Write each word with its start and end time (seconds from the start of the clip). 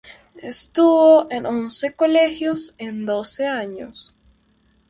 Estuvo 0.41 1.27
en 1.29 1.45
once 1.45 1.93
colegios 1.93 2.73
en 2.79 3.05
doce 3.05 3.45
años. 3.45 4.15